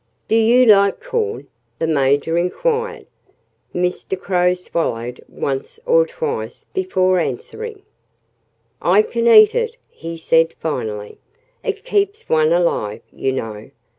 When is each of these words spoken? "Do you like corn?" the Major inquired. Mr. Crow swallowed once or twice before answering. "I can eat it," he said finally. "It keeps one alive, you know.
"Do 0.27 0.33
you 0.35 0.65
like 0.65 0.99
corn?" 0.99 1.45
the 1.77 1.85
Major 1.85 2.35
inquired. 2.35 3.05
Mr. 3.71 4.19
Crow 4.19 4.55
swallowed 4.55 5.23
once 5.29 5.79
or 5.85 6.07
twice 6.07 6.63
before 6.73 7.19
answering. 7.19 7.83
"I 8.81 9.03
can 9.03 9.27
eat 9.27 9.53
it," 9.53 9.77
he 9.91 10.17
said 10.17 10.53
finally. 10.59 11.19
"It 11.63 11.85
keeps 11.85 12.27
one 12.27 12.51
alive, 12.51 13.01
you 13.13 13.31
know. 13.31 13.69